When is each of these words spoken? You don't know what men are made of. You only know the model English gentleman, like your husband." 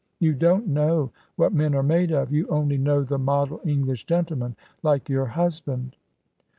You 0.17 0.33
don't 0.33 0.65
know 0.67 1.11
what 1.35 1.53
men 1.53 1.75
are 1.75 1.83
made 1.83 2.09
of. 2.11 2.31
You 2.33 2.47
only 2.47 2.75
know 2.79 3.03
the 3.03 3.19
model 3.19 3.61
English 3.63 4.05
gentleman, 4.07 4.55
like 4.81 5.09
your 5.09 5.27
husband." 5.27 5.95